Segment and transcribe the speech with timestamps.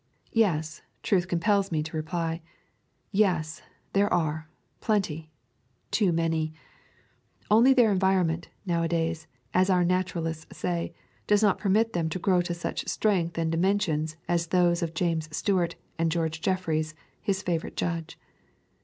[0.33, 2.41] Yes, truth compels me to reply.
[3.11, 3.61] Yes,
[3.93, 5.29] there are, plenty,
[5.91, 6.55] too many.
[7.51, 10.95] Only their environment, nowadays, as our naturalists say,
[11.27, 15.29] does not permit them to grow to such strength and dimensions as those of James
[15.37, 18.17] Stuart, and George Jeffreys, his favourite judge.